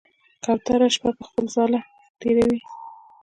[0.43, 1.81] کوتره شپه په خپل ځاله
[2.19, 2.59] تېروي.